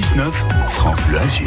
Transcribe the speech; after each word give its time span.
6-9, 0.00 0.32
France 0.68 1.02
Bleu 1.02 1.18
Azur. 1.18 1.46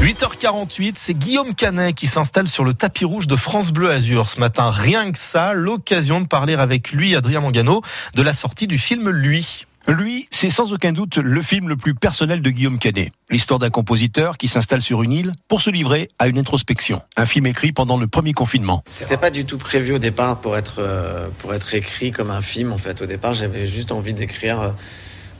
8h48, 0.00 0.92
c'est 0.94 1.14
Guillaume 1.14 1.52
Canet 1.52 1.96
qui 1.96 2.06
s'installe 2.06 2.46
sur 2.46 2.62
le 2.62 2.74
tapis 2.74 3.04
rouge 3.04 3.26
de 3.26 3.34
France 3.34 3.72
Bleu 3.72 3.90
Azur 3.90 4.28
ce 4.28 4.38
matin. 4.38 4.70
Rien 4.70 5.10
que 5.10 5.18
ça, 5.18 5.52
l'occasion 5.52 6.20
de 6.20 6.28
parler 6.28 6.54
avec 6.54 6.92
lui, 6.92 7.16
Adrien 7.16 7.40
Mangano, 7.40 7.82
de 8.14 8.22
la 8.22 8.34
sortie 8.34 8.68
du 8.68 8.78
film 8.78 9.10
Lui. 9.10 9.66
Lui, 9.88 10.28
c'est 10.30 10.50
sans 10.50 10.72
aucun 10.72 10.92
doute 10.92 11.16
le 11.16 11.42
film 11.42 11.68
le 11.68 11.76
plus 11.76 11.96
personnel 11.96 12.40
de 12.40 12.50
Guillaume 12.50 12.78
Canet. 12.78 13.10
L'histoire 13.30 13.58
d'un 13.58 13.70
compositeur 13.70 14.38
qui 14.38 14.46
s'installe 14.46 14.80
sur 14.80 15.02
une 15.02 15.10
île 15.10 15.32
pour 15.48 15.60
se 15.60 15.70
livrer 15.70 16.08
à 16.20 16.28
une 16.28 16.38
introspection. 16.38 17.02
Un 17.16 17.26
film 17.26 17.46
écrit 17.46 17.72
pendant 17.72 17.98
le 17.98 18.06
premier 18.06 18.32
confinement. 18.32 18.84
C'était 18.86 19.16
pas 19.16 19.30
du 19.30 19.44
tout 19.44 19.58
prévu 19.58 19.94
au 19.94 19.98
départ 19.98 20.40
pour 20.40 20.56
être, 20.56 20.76
euh, 20.78 21.26
pour 21.38 21.52
être 21.52 21.74
écrit 21.74 22.12
comme 22.12 22.30
un 22.30 22.42
film 22.42 22.72
en 22.72 22.78
fait. 22.78 23.02
Au 23.02 23.06
départ, 23.06 23.34
j'avais 23.34 23.66
juste 23.66 23.90
envie 23.90 24.14
d'écrire. 24.14 24.72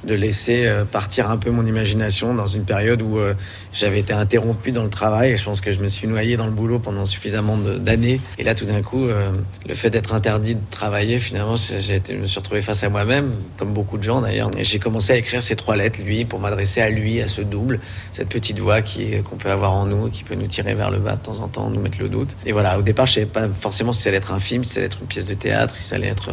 De 0.04 0.14
laisser 0.14 0.66
euh, 0.66 0.84
partir 0.84 1.30
un 1.30 1.36
peu 1.36 1.50
mon 1.50 1.66
imagination 1.66 2.32
dans 2.34 2.46
une 2.46 2.64
période 2.64 3.02
où 3.02 3.18
euh, 3.18 3.34
j'avais 3.72 4.00
été 4.00 4.12
interrompu 4.12 4.72
dans 4.72 4.84
le 4.84 4.90
travail 4.90 5.36
je 5.36 5.44
pense 5.44 5.60
que 5.60 5.72
je 5.72 5.80
me 5.80 5.88
suis 5.88 6.06
noyé 6.06 6.36
dans 6.36 6.46
le 6.46 6.52
boulot 6.52 6.78
pendant 6.78 7.04
suffisamment 7.04 7.56
d'années. 7.56 8.20
Et 8.38 8.42
là, 8.42 8.54
tout 8.54 8.66
d'un 8.66 8.82
coup, 8.82 9.06
euh, 9.06 9.30
le 9.66 9.74
fait 9.74 9.90
d'être 9.90 10.14
interdit 10.14 10.54
de 10.54 10.60
travailler, 10.70 11.18
finalement, 11.18 11.56
je 11.56 12.14
me 12.14 12.26
suis 12.26 12.38
retrouvé 12.38 12.62
face 12.62 12.82
à 12.84 12.88
moi-même, 12.88 13.32
comme 13.56 13.72
beaucoup 13.72 13.98
de 13.98 14.02
gens 14.02 14.20
d'ailleurs. 14.20 14.50
Et 14.56 14.64
j'ai 14.64 14.78
commencé 14.78 15.12
à 15.12 15.16
écrire 15.16 15.42
ces 15.42 15.56
trois 15.56 15.76
lettres, 15.76 16.00
lui, 16.02 16.24
pour 16.24 16.40
m'adresser 16.40 16.80
à 16.80 16.90
lui, 16.90 17.20
à 17.20 17.26
ce 17.26 17.42
double, 17.42 17.80
cette 18.12 18.28
petite 18.28 18.58
voix 18.58 18.80
qu'on 18.82 19.36
peut 19.36 19.50
avoir 19.50 19.72
en 19.72 19.86
nous, 19.86 20.10
qui 20.10 20.24
peut 20.24 20.34
nous 20.34 20.46
tirer 20.46 20.74
vers 20.74 20.90
le 20.90 20.98
bas 20.98 21.16
de 21.16 21.22
temps 21.22 21.40
en 21.40 21.48
temps, 21.48 21.70
nous 21.70 21.80
mettre 21.80 21.98
le 22.00 22.08
doute. 22.08 22.36
Et 22.46 22.52
voilà, 22.52 22.78
au 22.78 22.82
départ, 22.82 23.06
je 23.06 23.14
savais 23.14 23.26
pas 23.26 23.48
forcément 23.48 23.92
si 23.92 24.02
ça 24.02 24.10
allait 24.10 24.18
être 24.18 24.32
un 24.32 24.40
film, 24.40 24.64
si 24.64 24.74
ça 24.74 24.80
allait 24.80 24.86
être 24.86 24.98
une 25.00 25.08
pièce 25.08 25.26
de 25.26 25.34
théâtre, 25.34 25.74
si 25.74 25.82
ça 25.82 25.96
allait 25.96 26.08
être 26.08 26.30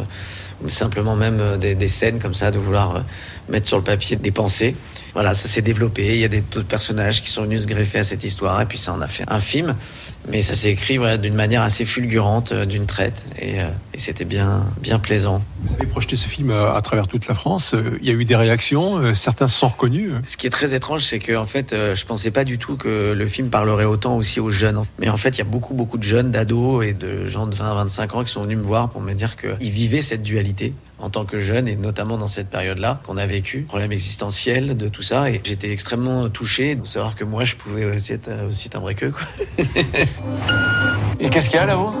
simplement 0.66 1.16
même 1.16 1.58
des, 1.58 1.74
des 1.74 1.88
scènes 1.88 2.18
comme 2.18 2.34
ça, 2.34 2.50
de 2.50 2.58
vouloir 2.58 3.04
mettre 3.48 3.66
sur 3.66 3.78
le 3.78 3.84
papier 3.84 4.16
des 4.16 4.32
pensées. 4.32 4.74
Voilà, 5.14 5.34
ça 5.34 5.48
s'est 5.48 5.62
développé. 5.62 6.14
Il 6.14 6.18
y 6.18 6.24
a 6.24 6.28
d'autres 6.28 6.62
personnages 6.62 7.22
qui 7.22 7.30
sont 7.30 7.42
venus 7.42 7.62
se 7.62 7.66
greffer 7.66 7.98
à 7.98 8.04
cette 8.04 8.24
histoire, 8.24 8.60
et 8.60 8.66
puis 8.66 8.78
ça 8.78 8.92
en 8.92 9.00
a 9.00 9.08
fait 9.08 9.24
un 9.26 9.40
film. 9.40 9.74
Mais 10.30 10.42
ça 10.42 10.54
s'est 10.54 10.70
écrit 10.70 10.96
voilà, 10.96 11.16
d'une 11.16 11.34
manière 11.34 11.62
assez 11.62 11.84
fulgurante, 11.84 12.52
euh, 12.52 12.66
d'une 12.66 12.86
traite, 12.86 13.24
et, 13.38 13.60
euh, 13.60 13.68
et 13.94 13.98
c'était 13.98 14.26
bien, 14.26 14.64
bien 14.80 14.98
plaisant. 14.98 15.42
Vous 15.64 15.74
avez 15.74 15.86
projeté 15.86 16.16
ce 16.16 16.28
film 16.28 16.50
euh, 16.50 16.74
à 16.74 16.80
travers 16.82 17.08
toute 17.08 17.26
la 17.28 17.34
France. 17.34 17.74
Il 18.00 18.06
y 18.06 18.10
a 18.10 18.12
eu 18.12 18.24
des 18.24 18.36
réactions. 18.36 19.14
Certains 19.14 19.48
se 19.48 19.58
sont 19.58 19.68
reconnus. 19.68 20.12
Ce 20.24 20.36
qui 20.36 20.46
est 20.46 20.50
très 20.50 20.74
étrange, 20.74 21.02
c'est 21.02 21.18
que 21.18 21.34
en 21.34 21.46
fait, 21.46 21.70
je 21.72 22.04
pensais 22.04 22.30
pas 22.30 22.44
du 22.44 22.58
tout 22.58 22.76
que 22.76 23.12
le 23.12 23.26
film 23.26 23.48
parlerait 23.48 23.84
autant 23.84 24.16
aussi 24.16 24.40
aux 24.40 24.50
jeunes. 24.50 24.82
Mais 24.98 25.08
en 25.08 25.16
fait, 25.16 25.30
il 25.30 25.38
y 25.38 25.42
a 25.42 25.44
beaucoup, 25.44 25.74
beaucoup 25.74 25.98
de 25.98 26.02
jeunes, 26.02 26.30
d'ados 26.30 26.84
et 26.84 26.92
de 26.92 27.26
gens 27.26 27.46
de 27.46 27.54
20 27.54 27.70
à 27.70 27.74
25 27.74 28.14
ans 28.14 28.24
qui 28.24 28.32
sont 28.32 28.42
venus 28.42 28.58
me 28.58 28.62
voir 28.62 28.90
pour 28.90 29.00
me 29.00 29.14
dire 29.14 29.36
qu'ils 29.36 29.70
vivaient 29.70 30.02
cette 30.02 30.22
dualité 30.22 30.47
en 30.98 31.10
tant 31.10 31.24
que 31.24 31.38
jeune 31.38 31.68
et 31.68 31.76
notamment 31.76 32.16
dans 32.16 32.26
cette 32.26 32.50
période-là 32.50 33.00
qu'on 33.06 33.16
a 33.16 33.26
vécu, 33.26 33.62
problème 33.62 33.92
existentiel 33.92 34.76
de 34.76 34.88
tout 34.88 35.02
ça 35.02 35.30
et 35.30 35.40
j'étais 35.44 35.70
extrêmement 35.70 36.28
touché 36.28 36.74
de 36.74 36.86
savoir 36.86 37.14
que 37.14 37.24
moi 37.24 37.44
je 37.44 37.56
pouvais 37.56 37.84
aussi 37.84 38.12
être 38.12 38.30
aussi 38.46 38.68
un 38.74 38.80
vrai 38.80 38.94
queue 38.94 39.12
quoi. 39.12 39.64
et 41.20 41.30
qu'est-ce 41.30 41.48
qu'il 41.48 41.58
y 41.58 41.62
a 41.62 41.66
là-haut? 41.66 41.92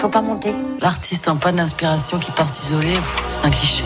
Faut 0.00 0.08
pas 0.08 0.22
monter. 0.22 0.50
L'artiste 0.80 1.28
en 1.28 1.36
panne 1.36 1.56
d'inspiration 1.56 2.18
qui 2.18 2.30
part 2.30 2.50
s'isoler, 2.50 2.94
c'est 3.40 3.46
un 3.46 3.50
cliché. 3.50 3.84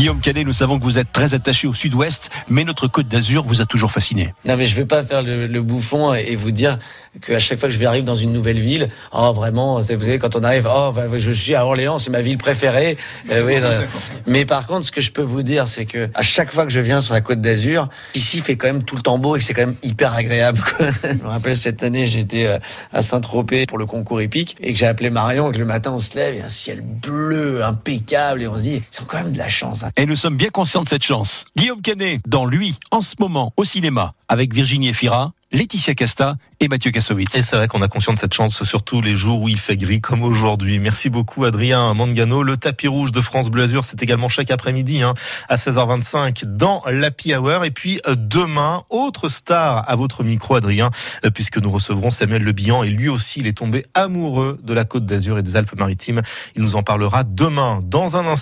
Guillaume 0.00 0.20
Canet, 0.20 0.46
nous 0.46 0.54
savons 0.54 0.78
que 0.78 0.84
vous 0.84 0.96
êtes 0.96 1.12
très 1.12 1.34
attaché 1.34 1.66
au 1.66 1.74
sud-ouest, 1.74 2.30
mais 2.48 2.64
notre 2.64 2.88
côte 2.88 3.06
d'Azur 3.06 3.44
vous 3.44 3.60
a 3.60 3.66
toujours 3.66 3.92
fasciné. 3.92 4.32
Non, 4.46 4.56
mais 4.56 4.64
je 4.64 4.74
vais 4.74 4.86
pas 4.86 5.02
faire 5.02 5.22
le, 5.22 5.60
bouffon 5.60 6.14
et 6.14 6.36
vous 6.36 6.52
dire 6.52 6.78
qu'à 7.20 7.38
chaque 7.38 7.60
fois 7.60 7.68
que 7.68 7.74
je 7.74 7.78
vais 7.78 7.84
arriver 7.84 8.02
dans 8.02 8.14
une 8.14 8.32
nouvelle 8.32 8.58
ville, 8.58 8.86
oh 9.12 9.30
vraiment, 9.34 9.78
vous 9.78 9.82
savez, 9.82 10.18
quand 10.18 10.36
on 10.36 10.42
arrive, 10.42 10.66
oh, 10.74 10.94
je 11.14 11.32
suis 11.32 11.54
à 11.54 11.66
Orléans, 11.66 11.98
c'est 11.98 12.08
ma 12.08 12.22
ville 12.22 12.38
préférée. 12.38 12.96
Euh, 13.30 13.44
oui, 13.44 13.56
mais 14.26 14.46
par 14.46 14.66
contre, 14.66 14.86
ce 14.86 14.90
que 14.90 15.02
je 15.02 15.10
peux 15.10 15.20
vous 15.20 15.42
dire, 15.42 15.68
c'est 15.68 15.84
que 15.84 16.08
à 16.14 16.22
chaque 16.22 16.50
fois 16.50 16.64
que 16.64 16.72
je 16.72 16.80
viens 16.80 17.00
sur 17.00 17.12
la 17.12 17.20
côte 17.20 17.42
d'Azur, 17.42 17.90
ici 18.14 18.38
il 18.38 18.42
fait 18.42 18.56
quand 18.56 18.68
même 18.68 18.84
tout 18.84 18.96
le 18.96 19.02
temps 19.02 19.18
beau 19.18 19.36
et 19.36 19.42
c'est 19.42 19.52
quand 19.52 19.66
même 19.66 19.76
hyper 19.82 20.14
agréable. 20.14 20.58
je 21.02 21.22
me 21.22 21.28
rappelle 21.28 21.54
cette 21.54 21.82
année, 21.82 22.06
j'étais 22.06 22.46
euh, 22.46 22.58
à 22.94 23.02
Saint-Tropez 23.02 23.66
pour 23.66 23.76
le 23.76 23.84
concours 23.84 24.22
épique 24.22 24.56
et 24.62 24.72
que 24.72 24.78
j'ai 24.78 24.86
appelé 24.86 25.10
Marion 25.10 25.50
et 25.50 25.52
que 25.52 25.58
le 25.58 25.66
matin 25.66 25.90
on 25.92 26.00
se 26.00 26.16
lève, 26.16 26.36
il 26.36 26.38
y 26.38 26.42
a 26.42 26.46
un 26.46 26.48
ciel 26.48 26.80
bleu, 26.80 27.62
impeccable 27.62 28.40
et 28.40 28.48
on 28.48 28.56
se 28.56 28.62
dit, 28.62 28.82
ils 28.90 29.02
ont 29.02 29.06
quand 29.06 29.18
même 29.18 29.32
de 29.32 29.38
la 29.38 29.50
chance. 29.50 29.82
Hein. 29.82 29.89
Et 29.96 30.06
nous 30.06 30.16
sommes 30.16 30.36
bien 30.36 30.50
conscients 30.50 30.82
de 30.82 30.88
cette 30.88 31.04
chance. 31.04 31.44
Guillaume 31.56 31.82
Canet, 31.82 32.20
dans 32.26 32.46
Lui, 32.46 32.76
en 32.90 33.00
ce 33.00 33.14
moment, 33.18 33.52
au 33.56 33.64
cinéma, 33.64 34.14
avec 34.28 34.54
Virginie 34.54 34.88
Efira, 34.88 35.32
Laetitia 35.52 35.96
Casta 35.96 36.36
et 36.60 36.68
Mathieu 36.68 36.92
Kassovitz. 36.92 37.34
Et 37.34 37.42
c'est 37.42 37.56
vrai 37.56 37.66
qu'on 37.66 37.82
a 37.82 37.88
conscience 37.88 38.16
de 38.16 38.20
cette 38.20 38.34
chance, 38.34 38.62
surtout 38.62 39.00
les 39.00 39.16
jours 39.16 39.40
où 39.42 39.48
il 39.48 39.58
fait 39.58 39.76
gris 39.76 40.00
comme 40.00 40.22
aujourd'hui. 40.22 40.78
Merci 40.78 41.10
beaucoup 41.10 41.44
Adrien 41.44 41.92
Mangano. 41.92 42.44
Le 42.44 42.56
tapis 42.56 42.86
rouge 42.86 43.10
de 43.10 43.20
France 43.20 43.50
Bleu 43.50 43.64
Azur, 43.64 43.82
c'est 43.82 44.00
également 44.00 44.28
chaque 44.28 44.52
après-midi 44.52 45.02
hein, 45.02 45.14
à 45.48 45.56
16h25 45.56 46.44
dans 46.44 46.82
l'Happy 46.86 47.34
Hour. 47.34 47.64
Et 47.64 47.72
puis 47.72 48.00
euh, 48.06 48.14
demain, 48.16 48.84
autre 48.90 49.28
star 49.28 49.88
à 49.90 49.96
votre 49.96 50.22
micro 50.22 50.54
Adrien, 50.54 50.90
euh, 51.24 51.30
puisque 51.30 51.58
nous 51.58 51.70
recevrons 51.70 52.10
Samuel 52.10 52.42
Le 52.42 52.52
Bihan 52.52 52.84
et 52.84 52.90
lui 52.90 53.08
aussi 53.08 53.40
il 53.40 53.48
est 53.48 53.58
tombé 53.58 53.86
amoureux 53.94 54.60
de 54.62 54.72
la 54.72 54.84
Côte 54.84 55.06
d'Azur 55.06 55.36
et 55.38 55.42
des 55.42 55.56
Alpes-Maritimes. 55.56 56.22
Il 56.54 56.62
nous 56.62 56.76
en 56.76 56.84
parlera 56.84 57.24
demain 57.24 57.80
dans 57.82 58.16
un 58.16 58.26
instant. 58.26 58.38